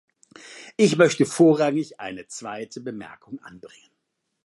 [0.77, 3.91] Ich möchte vorrangig eine zweite Bemerkung anbringen.